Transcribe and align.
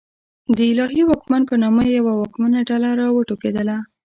د 0.55 0.57
الهي 0.71 1.01
واکمن 1.05 1.41
په 1.49 1.55
نامه 1.63 1.83
یوه 1.97 2.13
واکمنه 2.19 2.59
ډله 2.69 2.89
راوټوکېده. 3.01 3.77